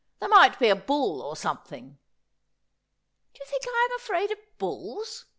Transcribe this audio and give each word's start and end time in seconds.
There 0.19 0.27
might 0.29 0.57
be 0.57 0.67
a 0.69 0.75
bull, 0.75 1.21
or 1.21 1.35
something.'' 1.35 1.99
Do 3.35 3.39
you 3.39 3.45
think 3.47 3.65
I 3.67 3.87
am 3.91 3.95
afraid 3.97 4.31
of 4.31 4.39
bulls? 4.57 5.27